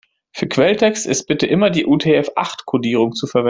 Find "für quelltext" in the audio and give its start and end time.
0.33-1.05